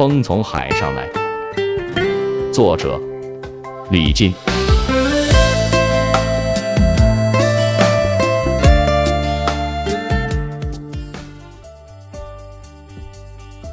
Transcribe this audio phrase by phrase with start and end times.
[0.00, 1.06] 风从海上来。
[2.50, 2.98] 作者：
[3.90, 4.32] 李进。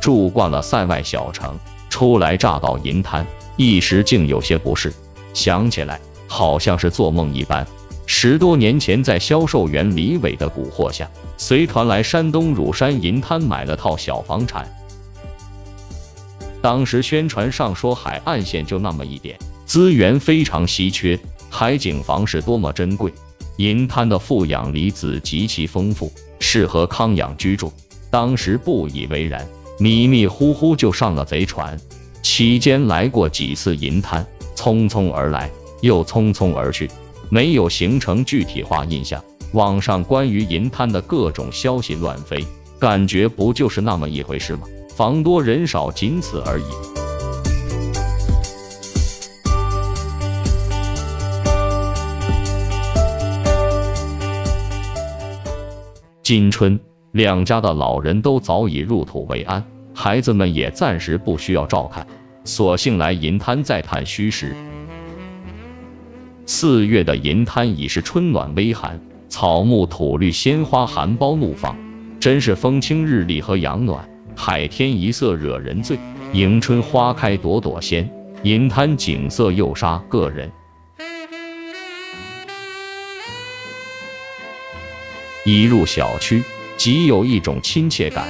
[0.02, 1.57] 住惯了塞外小城，
[1.89, 3.25] 初来乍到银滩，
[3.55, 4.91] 一时竟有些不适。
[5.34, 5.98] 想起来，
[6.28, 7.66] 好像是做梦一般。
[8.05, 14.70] 十多年前，在销售员李伟的蛊惑下，随团来山东乳山银滩买了套小房产。
[16.61, 21.18] 当时宣传上说，海岸线就那么一点，资源非常稀缺，
[21.50, 23.14] 海景房是多么珍贵。
[23.57, 27.71] 银滩的负氧离子极其丰富，适合康养居住。
[28.10, 29.48] 当时不以为然，
[29.79, 31.79] 迷迷糊糊就上了贼船。
[32.22, 35.50] 期间来过几次银滩，匆匆而来，
[35.81, 36.89] 又匆匆而去。
[37.30, 42.46] 没有形成具体化印象，网上关于银滩的各种消息乱飞，
[42.80, 44.62] 感觉不就是那么一回事吗？
[44.98, 46.64] 房多人少，仅此而已。
[56.23, 56.80] 今春，
[57.12, 62.08] 两家的老人都早已入土为安，孩子们也暂时不需要照看，
[62.44, 64.56] 索性来银滩再探虚实。
[66.48, 71.78] 四月的银滩已是春暖微寒，草木土绿，鲜花含苞怒放，
[72.20, 75.98] 真是风清日丽和阳暖，海天一色惹人醉。
[76.32, 78.10] 迎春花开朵朵鲜，
[78.44, 80.52] 银滩景色又杀个人。
[85.44, 86.44] 一入小区，
[86.78, 88.28] 即有一种亲切感。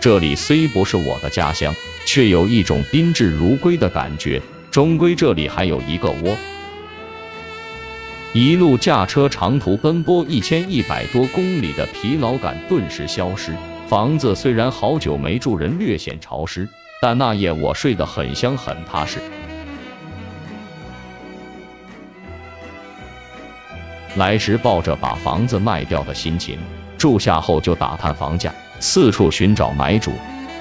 [0.00, 1.74] 这里虽不是我的家乡，
[2.06, 4.40] 却有一种宾至如归的感觉。
[4.70, 6.36] 终归这里还有一个窝。
[8.32, 13.52] 一路驾车长途奔波一千一百多公里的疲劳感顿时消失。
[13.90, 16.68] 房子虽然好久没住人，略显潮湿，
[17.02, 19.18] 但那夜我睡得很香很踏实。
[24.14, 26.56] 来时抱着把房子卖掉的心情，
[26.96, 30.12] 住下后就打探房价，四处寻找买主。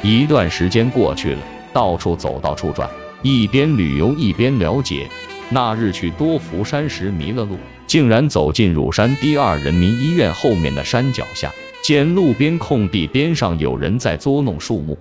[0.02, 2.90] 一段时间过去了，到处走，到处转，
[3.22, 5.08] 一边旅游一边了解。
[5.52, 14.98] 那日去多福山时迷了路，竟然走进乳山第二人民医院后面的山脚下，见路边空地边上有人在作弄树木，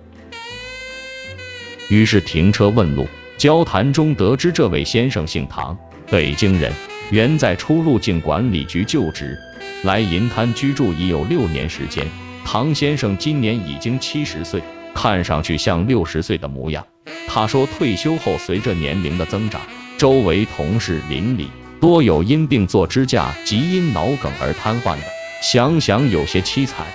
[1.89, 3.07] 于是停车问路。
[3.37, 5.77] 交谈中得知这位先生姓唐，
[6.11, 6.73] 北京人，
[7.09, 9.37] 原在出入境管理局就职，
[9.83, 12.05] 来银滩居住已有六年时间。
[12.43, 14.61] 唐先生今年已经七十岁，
[14.93, 16.85] 看上去像六十岁的模样。
[17.27, 19.61] 他说退休后随着年龄的增长。
[19.97, 25.03] 周围同事邻里多有因病做支架及因脑梗而瘫痪的，
[25.41, 26.85] 想想有些凄惨。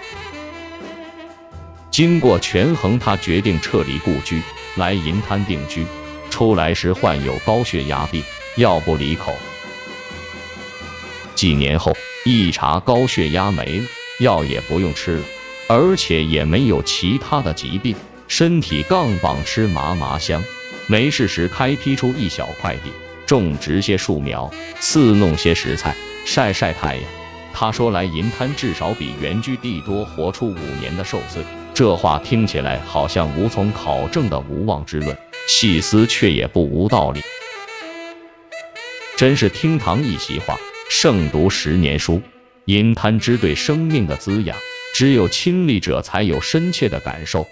[1.91, 4.43] 经过权衡，他决定撤离故居，
[4.77, 5.87] 来银滩定居。
[6.31, 8.23] 出来时患有高血压病，
[8.57, 9.33] 药不离口。
[11.37, 13.85] 几年后一查，高血压没了，
[14.19, 15.25] 药也不用吃了，
[15.69, 17.95] 而且也没有其他的疾病，
[18.27, 20.43] 身体杠棒，吃麻麻香。
[20.87, 22.91] 没事时开辟出一小块地，
[23.27, 24.51] 种植些树苗，
[24.81, 25.95] 伺弄些食材，
[26.27, 27.05] 晒晒太阳。
[27.57, 35.17] 他说来银滩至少比原居地多活出五年的寿岁，这话听起来好像无从考证的无妄之论，
[35.49, 37.23] 细思却也不无道理。
[39.17, 40.59] 真是厅堂一席话，
[40.91, 42.21] 胜读十年书。
[42.67, 44.57] 银滩之对生命的滋养，
[44.95, 47.47] 只有亲历者才有深切的感受。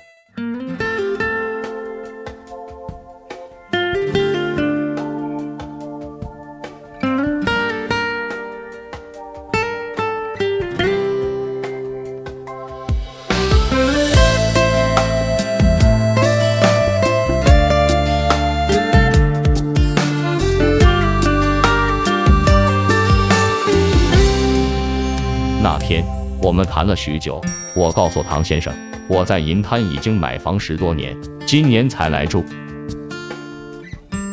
[26.53, 27.41] 我们谈了许久，
[27.75, 28.75] 我告诉唐先生，
[29.09, 31.17] 我在银滩已经买房十多年，
[31.47, 32.45] 今年才来住。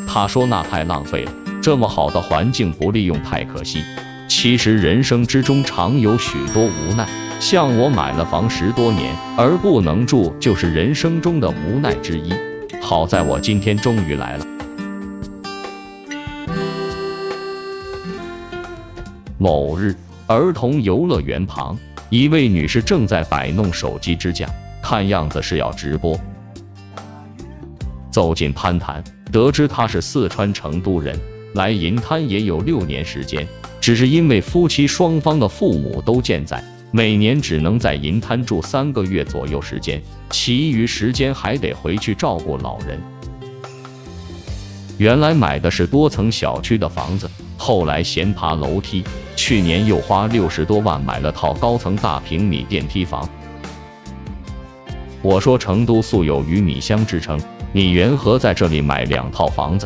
[0.06, 1.32] 他说那太浪费了，
[1.62, 3.82] 这么好的环境不利用太可惜。
[4.28, 7.08] 其实人生之中常有许多无奈，
[7.40, 12.34] 像我买了房十多年而不能住，就是人生中的无奈之一。
[12.82, 14.46] 好在我今天终于来了。
[19.38, 19.96] 某日，
[20.28, 21.78] 儿童游乐园旁。
[22.10, 24.50] 一位女士正在摆弄手机支架，
[24.82, 26.20] 看样子是要直播。
[28.10, 31.16] 走近攀谈，得知她是四川成都人，
[31.54, 33.48] 来银滩也有六年时间，
[33.80, 40.02] 只是因为夫妻双方的父母都健在，每年只能在银滩住三个月左右时间，
[40.32, 43.00] 其余时间还得回去照顾老人。
[44.98, 47.30] 原来买的是多层小区的房子，
[47.62, 49.04] 后来嫌爬楼梯，
[49.36, 53.28] 去年又花六十多万买了套高层大平米电梯房。
[55.22, 57.38] 我说成都素有鱼米乡之称，
[57.74, 59.86] 你缘何在这里买两套房子？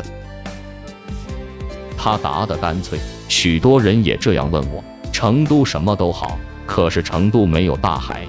[1.98, 2.96] 他答得干脆。
[3.28, 4.82] 许多人也这样问我，
[5.12, 8.28] 成都什么都好，可是成都没有大海呀。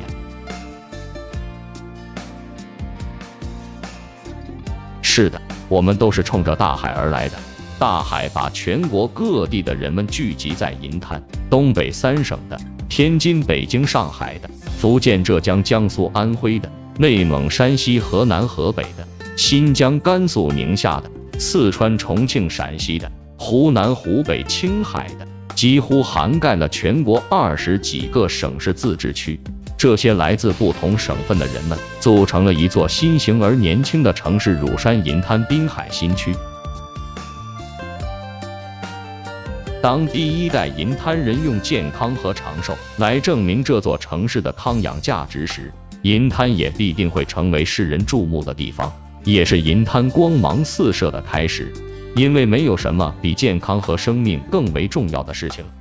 [5.04, 5.40] 是的。
[5.68, 7.38] 我们都是冲着大海而来的，
[7.78, 12.58] 大海把全国各地的人们聚集在银滩，东北三省的，
[12.88, 14.50] 天津、北京、上海的，
[14.80, 19.06] 福建、浙江、江苏、安徽的，内蒙、山西、河南、河北的，
[19.36, 29.38] 新疆、甘肃、宁夏的，四川、重庆、陕西的，湖南、湖北、青海的，几乎涵盖了全国二十几个省市自治区。
[29.78, 36.34] 这些来自不同省份的人们组成了一座新型而年轻的城市——乳山银滩滨海新区。
[39.86, 45.72] 当第一代银滩人用健康和长寿来证明这座城市的康养价值时，
[46.02, 48.92] 银滩也必定会成为世人注目的地方，
[49.26, 51.72] 也是银滩光芒四射的开始。
[52.16, 55.72] 因为没有什么比健康和生命更为重要的事情了。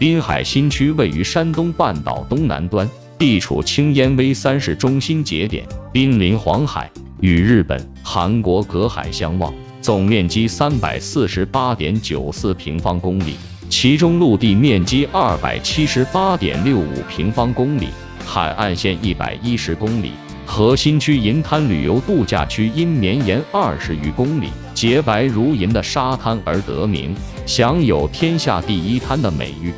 [0.00, 2.90] 滨海新区位于山东半岛东南端，
[3.20, 6.90] 地处青烟微山市中心节点，濒临黄海，
[7.22, 13.36] 与日本、韩国隔海相望，总面积三百四十八点九四平方公里，
[13.70, 17.90] 其中陆地面积二百七十八点六五平方公里，
[18.26, 20.10] 海岸线一百一十公里。
[20.44, 27.14] 核心区银滩旅游度假区因绵延二十余公里、洁白如银的沙滩而得名，
[27.46, 29.72] 享有“天下第一滩”的美誉。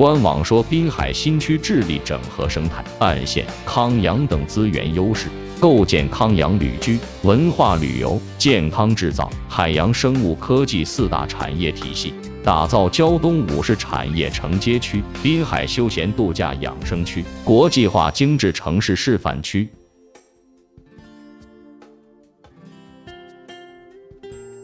[0.00, 5.28] 官网说，滨海新区致力整合生态、岸线、康养等资源优势，
[5.60, 19.68] 构建康养旅居、文化旅游、健康制造、海洋生物科技四大产业体系，打造胶东五市产业承接区、滨海休闲度假养生区、国际化精致城市示范区。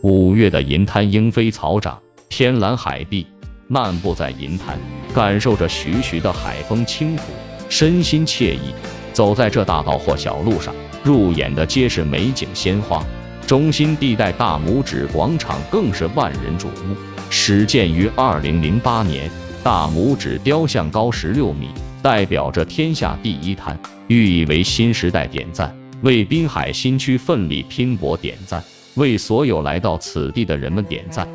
[0.00, 2.00] 五月的银滩莺飞草长，
[2.30, 3.26] 天蓝海碧。
[3.68, 4.78] 漫步在银滩，
[5.14, 7.24] 感受着徐徐的海风轻拂，
[7.68, 8.72] 身心惬意。
[9.12, 13.04] 走在这大道或小路上，入眼的皆是美景鲜花。
[13.46, 16.96] 中心地带大拇指广场更是万人瞩目，
[17.30, 19.30] 始建于二零零八年。
[19.64, 21.70] 大拇指雕像高十六米，
[22.02, 23.76] 代表着天下第一滩，
[24.06, 28.62] 寓意为新时代点赞，为滨海新区奋力拼搏点赞，
[28.94, 31.26] 为所有来到此地的人们点赞。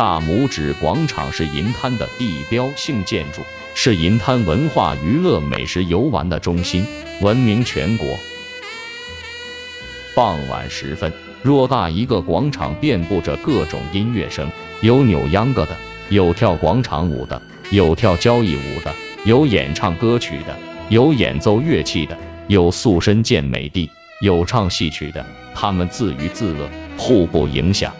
[0.00, 3.42] 大拇指广场是银滩的地标性建筑，
[3.74, 6.86] 是银滩文化娱乐、美食游玩的中心，
[7.20, 8.18] 闻名全国。
[10.16, 11.12] 傍晚时分，
[11.44, 15.76] 偌大一个广场遍布着各种音乐声，有扭秧歌的，
[16.08, 18.94] 有跳广场舞的，有跳交谊舞的，
[19.26, 20.56] 有演唱歌曲的，
[20.88, 22.16] 有演奏乐器的，
[22.46, 23.90] 有塑身健美的，
[24.22, 27.92] 有唱戏曲的，他们自娱自乐，互不影响。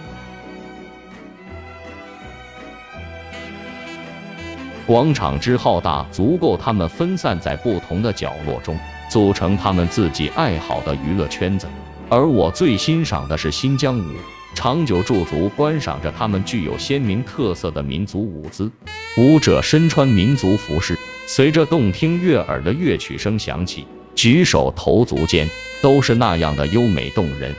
[4.91, 8.77] 广场之浩大，足够他们分散在不同的角落中，
[9.09, 11.69] 组成他们自己爱好的娱乐圈子。
[12.09, 14.17] 而我最欣赏的是新疆舞，
[14.57, 18.69] 长久驻足观赏着他们具有鲜明特色的民族舞姿。
[19.17, 25.49] 舞者身穿民族服饰，随着动听悦耳的乐曲声响起，举手投足间
[25.81, 27.55] 都是那样的优美动人。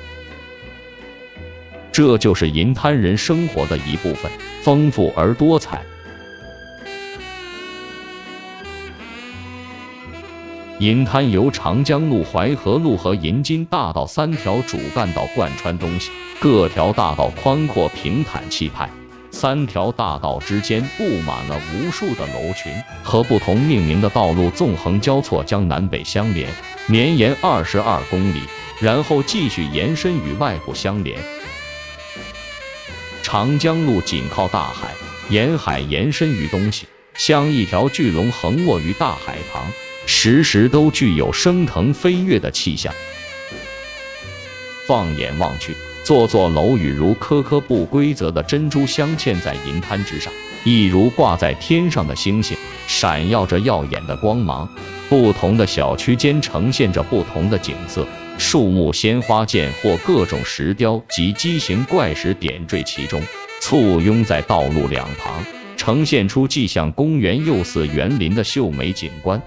[1.94, 4.30] 这就是银滩人生活的一部分，
[4.64, 5.82] 丰富而多彩。
[10.82, 16.10] 银滩由长江路、淮河路和银金大道三条主干道贯穿东西，
[16.40, 18.90] 各条大道宽阔平坦气派，
[19.30, 22.74] 三条大道之间布满了无数的楼群，
[23.04, 26.50] 和不同命名的道路纵横交错，将南北相连，
[26.88, 28.42] 绵延二十二公里，
[28.80, 31.20] 然后继续延伸与外部相连。
[33.22, 34.96] 长江路紧靠大海，
[35.30, 36.88] 沿海延伸于东西。
[37.14, 39.68] 像一条巨龙横卧于大海旁，
[40.06, 42.94] 时时都具有升腾飞跃的气象。
[44.88, 54.68] 放眼望去，座座楼宇如颗颗不规则的珍珠镶嵌在银滩之上，一如挂在天上的星星，闪耀着耀眼的光芒。
[55.08, 63.22] 不同的小区间呈现着不同的景色，树木、鲜花剑或各种石雕及畸形怪石点缀其中，
[63.62, 65.46] 簇拥在道路两旁，
[65.78, 69.42] 呈现出既像公园又似园林的秀美景观。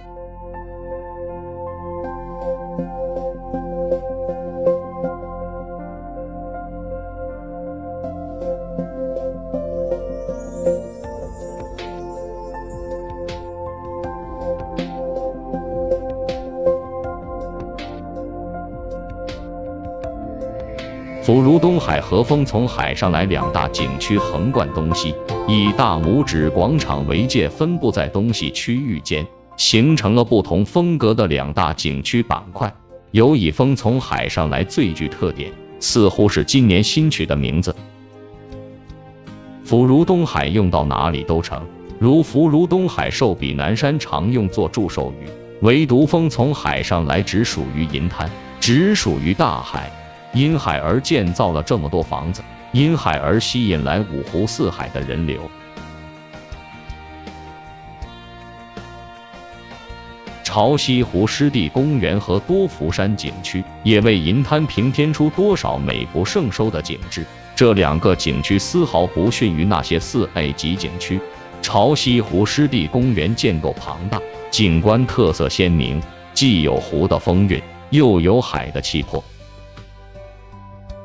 [21.25, 25.15] 福如东海和风从海上来两大景区横贯东西，
[25.49, 29.27] 以大拇指广场为界，分布在东西区域间，
[29.57, 32.75] 形成了不同风格的两大景区板块。
[33.11, 35.51] 有以风从海上来最具特点，
[35.81, 37.75] 似乎是今年新取的名字。
[39.65, 41.63] 福如东海用到哪里都成，
[41.99, 45.27] 如福如东海寿比南山常用作祝寿语，
[45.63, 49.91] 唯独风从海上来只属于银滩，只属于大海。
[50.35, 55.49] 因海而建造了这么多房子，因海而吸引来五湖四海的人流。
[60.43, 67.25] 潮汐湖湿地公园和多福山景区也为银滩平添出多少美不胜收的景致。
[67.57, 71.21] 这两个景区丝毫不逊于那些四 A 级景区。
[71.63, 76.03] 潮汐湖湿地公园建构庞大，景观特色鲜明，
[76.35, 77.61] 既有湖的风韵，
[77.91, 79.25] 又有海的气魄。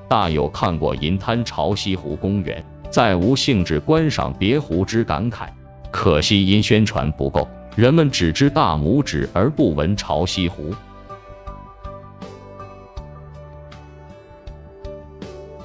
[0.10, 5.50] 大有看过银滩潮汐湖公园，再无兴致观赏别湖之感慨。
[5.92, 10.74] 可惜因宣传不够，人们只知大拇指而不闻潮汐湖。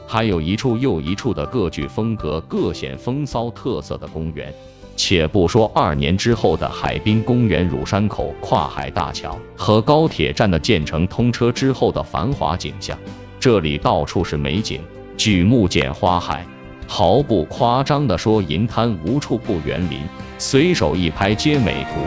[0.06, 4.52] 还有一处又一处的各具风格、各显风骚特色的公园。
[4.96, 12.96] 且不说二年之后的海滨公园乳山口跨海大桥和高铁站的建成通车之后的繁华景象。
[13.44, 14.80] 这里到处是美景，
[15.18, 16.46] 举目见花海，
[16.88, 19.98] 毫不夸张地说，银滩无处不园林，
[20.38, 22.00] 随手一拍皆美图。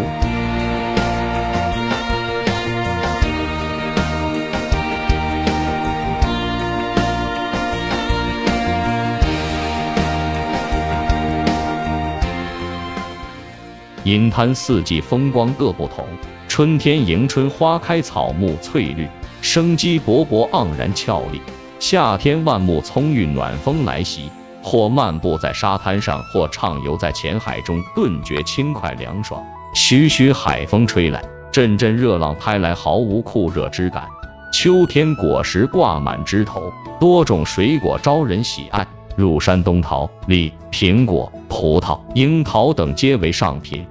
[14.06, 16.03] 银滩四季风光各不同，
[16.48, 19.08] 春天迎春花开，草木翠绿。
[19.41, 21.41] 生机勃勃，盎然俏丽。
[21.79, 24.32] 夏天万木葱郁，暖风来袭，
[24.63, 29.46] 或漫步在沙滩上，或畅游在浅海中，顿觉轻快凉爽。
[29.75, 34.08] 徐徐海风吹来，阵阵热浪拍来，毫无酷热之感。
[34.51, 43.86] 秋天果实挂满枝头，多种水果招人喜爱，如山东桃、李、苹果、葡萄、樱桃等皆为上品。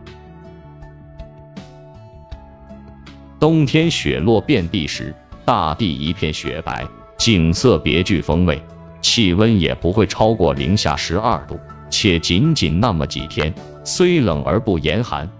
[3.38, 5.14] 冬天雪落遍地时。
[5.46, 6.88] 大地一片雪白，
[7.18, 8.60] 景色别具风味，
[9.00, 15.30] 气温也不会超过零下十二度，且仅仅那么几天，虽冷而不严寒。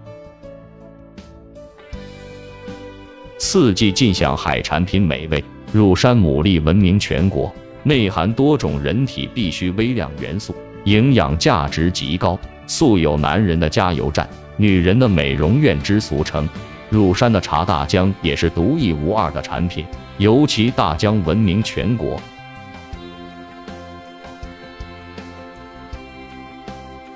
[3.37, 16.47] 四季尽享海产品美味，乳山牡蛎闻名全国，内含多种人体必需微量元素，营养价值极高，素有“男人的加油站，女人的美容院”之俗称。
[16.89, 19.85] 乳山的茶大江也是独一无二的产品，
[20.17, 22.19] 尤其大江闻名全国。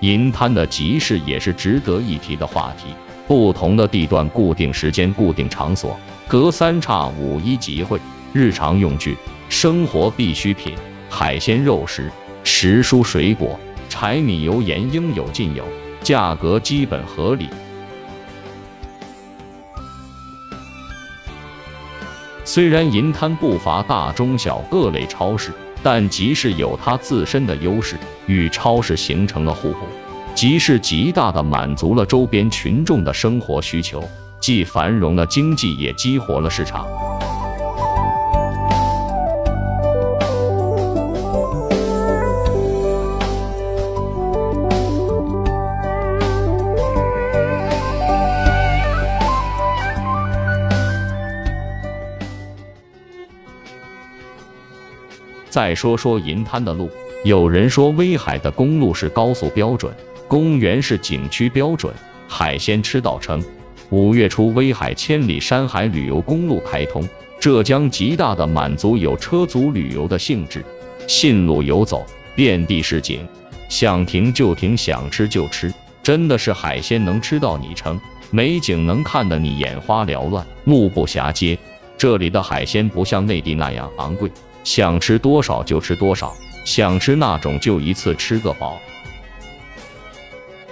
[0.01, 2.87] 银滩的集市也是值得一提的话题，
[3.27, 5.97] 不同的地段、固定时间、固定场所，
[6.27, 7.99] 隔三差五一集会，
[8.33, 9.15] 日常用具、
[9.47, 10.73] 生活必需品、
[11.09, 12.11] 海鲜肉食、
[12.43, 13.59] 时蔬水果、
[13.89, 15.63] 柴米油盐应有尽有，
[16.01, 17.47] 价格基本合理。
[22.53, 29.77] 虽然银滩不乏大中小各类超市，但集市有它自身的优势，与超市形成了互补。
[30.36, 34.03] 集市极大的满足了周边群众的生活需求，
[34.41, 36.86] 既繁荣了经济，也激活了市场。
[55.51, 56.89] 再说说银滩的路，
[57.25, 59.93] 有人说威海的公路是高速标准，
[60.29, 61.93] 公园是景区标准，
[62.25, 63.43] 海鲜吃到撑。
[63.89, 67.05] 五月初，威海千里山海旅游公路开通，
[67.38, 70.63] 这将极大的满足有车族旅游的性质。
[71.05, 73.27] 信路游走，遍地是景，
[73.67, 81.58] 想停就停，想吃就吃，真的是海鲜能吃到你撑，美景能看得你眼花缭乱，目不暇接。
[81.98, 84.31] 这里的海鲜不像内地那样昂贵，
[84.63, 88.79] 想吃多少就吃多少，想吃那种就一次吃个饱。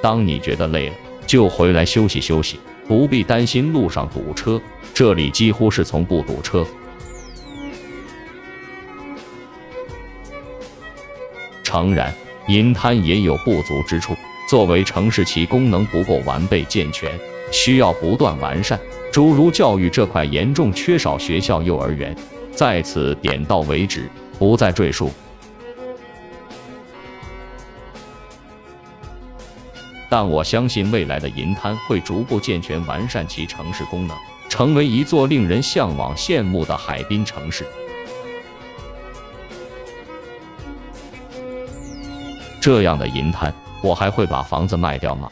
[0.01, 0.95] 当你觉得累了，
[1.27, 4.61] 就回来休息休息，不必担心路上堵车，
[4.93, 6.65] 这里几乎是从不堵车。
[11.63, 12.13] 诚然，
[12.47, 14.15] 银滩也有不足之处，
[14.49, 17.11] 作为城市，其功能不够完备健全，
[17.51, 18.79] 需要不断完善。
[19.11, 22.15] 诸如教育这块严重缺少学校、幼儿园，
[22.59, 25.09] 在此点到为止，不再赘述。
[30.09, 34.17] 但我相信未来的银滩会逐步健全完善其城市功能，
[34.49, 37.65] 成为一座令人向往羡慕的海滨城市。
[42.59, 45.31] 这样的银滩，我还会把房子卖掉吗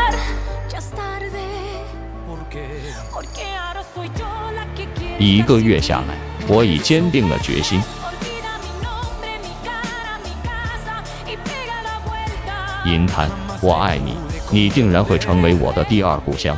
[5.23, 6.15] 一个月下来，
[6.47, 7.79] 我已坚定了决心。
[12.85, 13.29] 银滩。
[13.61, 14.17] 我爱你，
[14.49, 16.57] 你定然会成为我的第二故乡。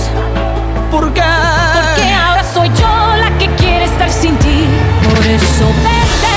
[0.91, 4.65] Porque ahora soy yo la que quiere estar sin ti.
[5.07, 6.30] Por eso vete.